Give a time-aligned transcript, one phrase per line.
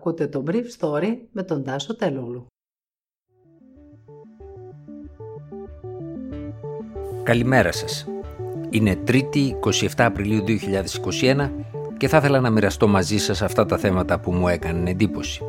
[0.00, 2.46] Ακούτε το Brief Story με τον Τάσο Τελούλου.
[7.22, 8.06] Καλημέρα σας.
[8.70, 10.44] Είναι 3η 27 Απριλίου
[11.20, 11.50] 2021
[11.96, 15.42] και θα ήθελα να μοιραστώ μαζί σας αυτά τα θέματα που μου έκαναν εντύπωση.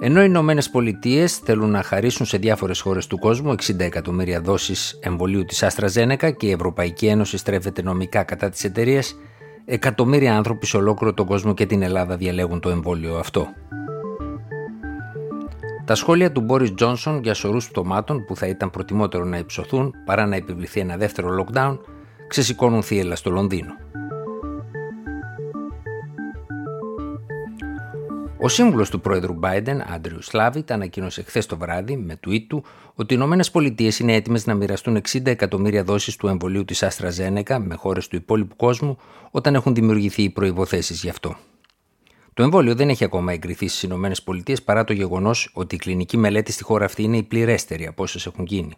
[0.00, 4.98] Ενώ οι Ηνωμένες Πολιτείες θέλουν να χαρίσουν σε διάφορες χώρες του κόσμου 60 εκατομμύρια δόσεις
[5.02, 9.02] εμβολίου της Άστρα Ζένεκα και η Ευρωπαϊκή Ένωση στρέφεται νομικά κατά τη εταιρεία,
[9.64, 13.46] εκατομμύρια άνθρωποι σε ολόκληρο τον κόσμο και την Ελλάδα διαλέγουν το εμβόλιο αυτό.
[15.84, 20.26] Τα σχόλια του Μπόρις Τζόνσον για σωρούς πτωμάτων που θα ήταν προτιμότερο να υψωθούν παρά
[20.26, 21.78] να επιβληθεί ένα δεύτερο lockdown
[22.26, 23.72] ξεσηκώνουν θύελα στο Λονδίνο.
[28.44, 33.12] Ο σύμβουλος του πρόεδρου Biden, Άντριου Σλάβιτ, ανακοίνωσε χθες το βράδυ με tweet του ότι
[33.14, 37.58] οι Ηνωμένες Πολιτείες είναι έτοιμες να μοιραστούν 60 εκατομμύρια δόσεις του εμβολίου της Άστρα Ζένεκα
[37.58, 38.98] με χώρες του υπόλοιπου κόσμου
[39.30, 41.36] όταν έχουν δημιουργηθεί οι προποθέσει γι' αυτό.
[42.34, 46.16] Το εμβόλιο δεν έχει ακόμα εγκριθεί στις Ηνωμένες Πολιτείες παρά το γεγονός ότι η κλινική
[46.16, 48.74] μελέτη στη χώρα αυτή είναι η πληρέστερη από όσες έχουν γίνει.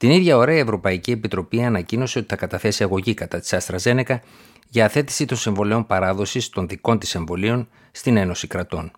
[0.00, 4.22] Την ίδια ώρα η Ευρωπαϊκή Επιτροπή ανακοίνωσε ότι θα καταθέσει αγωγή κατά της Αστραζένεκα
[4.68, 8.90] για αθέτηση των συμβολέων παράδοσης των δικών της εμβολίων στην Ένωση Κρατών.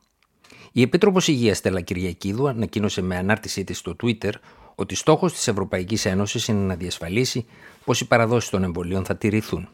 [0.72, 4.30] Η Επίτροπος Υγείας Στέλλα Κυριακίδου ανακοίνωσε με ανάρτησή της στο Twitter
[4.74, 7.46] ότι στόχος της Ευρωπαϊκής Ένωσης είναι να διασφαλίσει
[7.84, 9.68] πως οι παραδόσεις των εμβολίων θα τηρηθούν.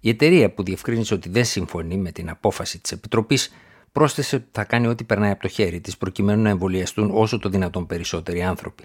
[0.00, 3.52] Η εταιρεία που διευκρίνησε ότι δεν συμφωνεί με την απόφαση της Επιτροπής
[3.92, 7.48] πρόσθεσε ότι θα κάνει ό,τι περνάει από το χέρι της προκειμένου να εμβολιαστούν όσο το
[7.48, 8.84] δυνατόν περισσότεροι άνθρωποι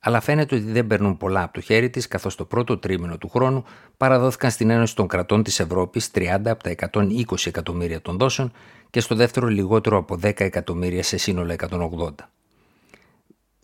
[0.00, 3.28] αλλά φαίνεται ότι δεν παίρνουν πολλά από το χέρι της, καθώς το πρώτο τρίμηνο του
[3.28, 3.64] χρόνου
[3.96, 8.52] παραδόθηκαν στην Ένωση των Κρατών της Ευρώπης 30 από τα 120 εκατομμύρια των δόσεων
[8.90, 12.10] και στο δεύτερο λιγότερο από 10 εκατομμύρια σε σύνολο 180.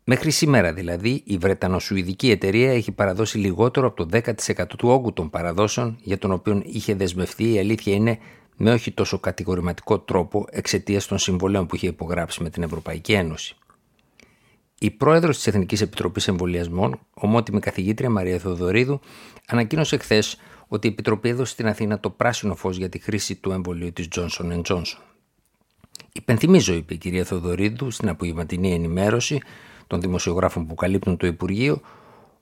[0.08, 4.18] Μέχρι σήμερα δηλαδή, η Βρετανο-Σουηδική εταιρεία έχει παραδώσει λιγότερο από το
[4.56, 8.18] 10% του όγκου των παραδόσεων για τον οποίο είχε δεσμευτεί, η αλήθεια είναι,
[8.56, 13.56] με όχι τόσο κατηγορηματικό τρόπο εξαιτίας των συμβολέων που είχε υπογράψει με την Ευρωπαϊκή Ένωση.
[14.78, 19.00] Η πρόεδρος της Εθνικής Επιτροπής Εμβολιασμών, ομότιμη καθηγήτρια Μαρία Θεοδωρίδου,
[19.46, 20.36] ανακοίνωσε χθες
[20.68, 24.08] ότι η Επιτροπή έδωσε στην Αθήνα το πράσινο φως για τη χρήση του εμβολίου της
[24.16, 24.82] Johnson Johnson.
[26.12, 29.40] Υπενθυμίζω, είπε η κυρία Θεοδωρίδου στην απογευματινή ενημέρωση
[29.86, 31.80] των δημοσιογράφων που καλύπτουν το Υπουργείο,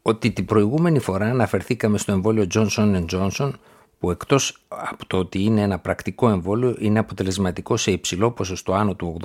[0.02, 3.50] ότι την προηγούμενη φορά αναφερθήκαμε στο εμβόλιο Johnson Johnson
[3.98, 8.94] που εκτός από το ότι είναι ένα πρακτικό εμβόλιο είναι αποτελεσματικό σε υψηλό ποσοστό άνω
[8.94, 9.16] του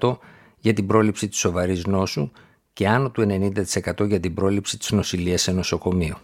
[0.00, 0.16] 80%
[0.62, 2.30] για την πρόληψη της σοβαρής νόσου
[2.72, 6.16] και άνω του 90% για την πρόληψη της νοσηλείας σε νοσοκομείο.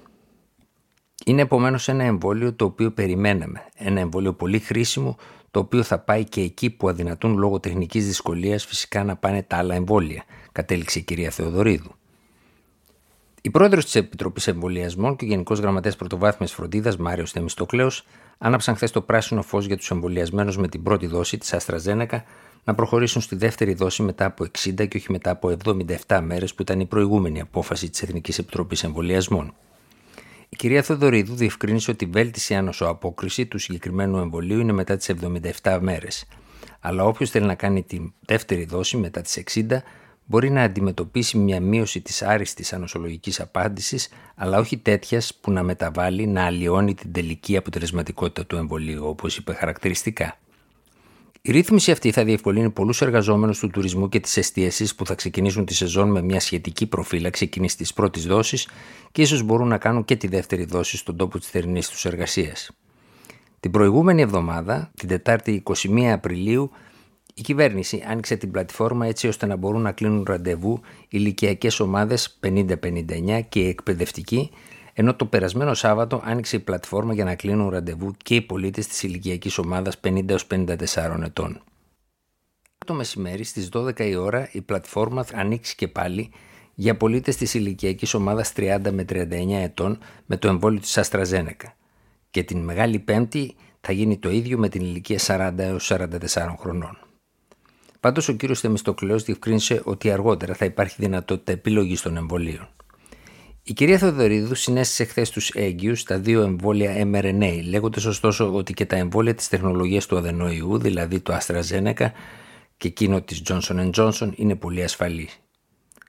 [1.24, 5.16] Είναι επομένως ένα εμβόλιο το οποίο περιμέναμε, ένα εμβόλιο πολύ χρήσιμο
[5.50, 9.56] το οποίο θα πάει και εκεί που αδυνατούν λόγω τεχνικής δυσκολίας φυσικά να πάνε τα
[9.56, 11.97] άλλα εμβόλια, κατέληξε η κυρία Θεοδωρίδου.
[13.42, 18.04] Η πρόεδρος της Επιτροπής Εμβολιασμών και ο Γενικός Γραμματέας Πρωτοβάθμιας Φροντίδας, Μάριος Θεμιστοκλέος,
[18.38, 22.24] άναψαν χθες το πράσινο φως για τους εμβολιασμένους με την πρώτη δόση της Αστραζένεκα
[22.64, 25.56] να προχωρήσουν στη δεύτερη δόση μετά από 60 και όχι μετά από
[26.06, 29.54] 77 μέρες που ήταν η προηγούμενη απόφαση της Εθνικής Επιτροπής Εμβολιασμών.
[30.48, 35.10] Η κυρία Θεοδωρίδου διευκρίνησε ότι η βέλτιση άνοσο απόκριση του συγκεκριμένου εμβολίου είναι μετά τις
[35.62, 36.24] 77 μέρες.
[36.80, 39.82] Αλλά όποιος θέλει να κάνει τη δεύτερη δόση μετά τις 60
[40.30, 46.26] μπορεί να αντιμετωπίσει μια μείωση της άριστης ανοσολογικής απάντησης, αλλά όχι τέτοιας που να μεταβάλει
[46.26, 50.38] να αλλοιώνει την τελική αποτελεσματικότητα του εμβολίου, όπως είπε χαρακτηριστικά.
[51.42, 55.64] Η ρύθμιση αυτή θα διευκολύνει πολλούς εργαζόμενους του τουρισμού και τη εστίαση που θα ξεκινήσουν
[55.64, 58.68] τη σεζόν με μια σχετική προφύλαξη εκείνης της πρώτης δόσης
[59.12, 62.70] και ίσως μπορούν να κάνουν και τη δεύτερη δόση στον τόπο της θερινής τους εργασίας.
[63.60, 66.70] Την προηγούμενη εβδομάδα, την Τετάρτη 21 Απριλίου,
[67.38, 73.40] η κυβέρνηση άνοιξε την πλατφόρμα έτσι ώστε να μπορούν να κλείνουν ραντεβού ηλικιακές ομάδες 50-59
[73.48, 74.50] και εκπαιδευτικοί,
[74.92, 79.02] ενώ το περασμένο Σάββατο άνοιξε η πλατφόρμα για να κλείνουν ραντεβού και οι πολίτες της
[79.02, 81.60] ηλικιακής ομάδας 50-54 ετών.
[82.86, 86.30] Το μεσημέρι στις 12 η ώρα η πλατφόρμα θα ανοίξει και πάλι
[86.74, 91.74] για πολίτες της ηλικιακής ομάδας 30 με 39 ετών με το εμβόλιο της Αστραζένεκα
[92.30, 97.07] και την Μεγάλη Πέμπτη θα γίνει το ίδιο με την ηλικία 40 έως 44 χρονών.
[98.08, 102.68] Πάντως ο κύριος Θεμιστοκλέος διευκρίνησε ότι αργότερα θα υπάρχει δυνατότητα επιλογής των εμβολίων.
[103.62, 108.86] Η κυρία Θεοδωρίδου συνέστησε χθες τους έγκυους τα δύο εμβόλια mRNA, λέγοντας ωστόσο ότι και
[108.86, 112.10] τα εμβόλια της τεχνολογίας του αδενοϊού, δηλαδή το AstraZeneca
[112.76, 115.28] και εκείνο της Johnson Johnson, είναι πολύ ασφαλή.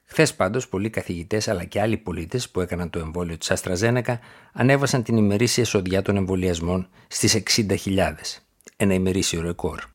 [0.06, 4.18] Χθες πάντως, πολλοί καθηγητές αλλά και άλλοι πολίτες που έκαναν το εμβόλιο της AstraZeneca
[4.54, 8.44] ανέβασαν την ημερήσια εσοδιά των εμβολιασμών στις 60.000.
[8.75, 9.89] Ένα ημερήσιο ρεκόρ.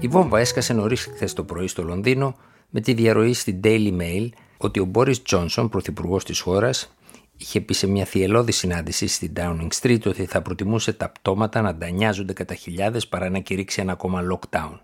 [0.00, 2.36] Η βόμβα έσκασε νωρίς χθες το πρωί στο Λονδίνο
[2.70, 6.94] με τη διαρροή στην Daily Mail ότι ο Μπόρις Τζόνσον, πρωθυπουργός της χώρας,
[7.36, 11.74] είχε πει σε μια θυελώδη συνάντηση στην Downing Street ότι θα προτιμούσε τα πτώματα να
[11.74, 14.78] ντανιάζονται κατά χιλιάδες παρά να κηρύξει ένα ακόμα lockdown.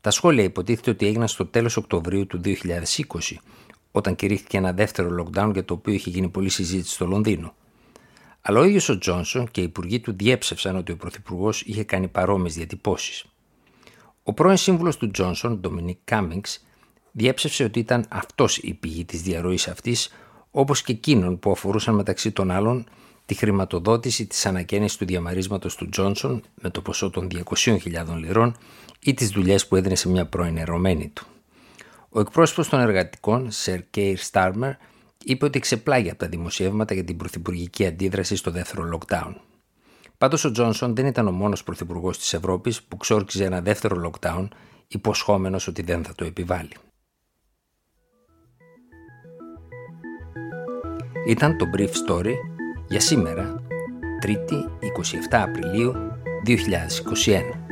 [0.00, 2.54] Τα σχόλια υποτίθεται ότι έγιναν στο τέλος Οκτωβρίου του 2020,
[3.92, 7.54] όταν κηρύχθηκε ένα δεύτερο lockdown για το οποίο είχε γίνει πολλή συζήτηση στο Λονδίνο.
[8.40, 12.08] Αλλά ο ίδιος ο Τζόνσον και οι υπουργοί του διέψευσαν ότι ο Πρωθυπουργός είχε κάνει
[12.08, 13.24] παρόμοιες διατυπώσεις.
[14.28, 16.66] Ο πρώην σύμβουλος του Τζόνσον, Ντομινίκ Κάμινγκς,
[17.12, 20.10] διέψευσε ότι ήταν αυτός η πηγή της διαρροής αυτής,
[20.50, 22.86] όπως και εκείνων που αφορούσαν μεταξύ των άλλων
[23.26, 27.78] τη χρηματοδότηση της ανακαίνησης του διαμαρίσματος του Τζόνσον με το ποσό των 200.000
[28.16, 28.56] λιρών
[29.00, 31.26] ή τις δουλειές που έδινε σε μια πρώην ερωμένη του.
[32.08, 34.72] Ο εκπρόσωπος των εργατικών, Σερ Κέιρ Στάρμερ,
[35.24, 39.32] είπε ότι ξεπλάγει από τα δημοσιεύματα για την πρωθυπουργική αντίδραση στο δεύτερο lockdown.
[40.18, 44.48] Πάντως ο Τζόνσον δεν ήταν ο μόνος πρωθυπουργός της Ευρώπης που ξόρκιζε ένα δεύτερο lockdown,
[44.88, 46.72] υποσχόμενος ότι δεν θα το επιβάλλει.
[51.26, 52.34] Ήταν το Brief Story
[52.88, 53.62] για σήμερα,
[54.26, 54.62] 3η
[55.32, 55.94] 27 Απριλίου
[56.46, 57.67] 2021.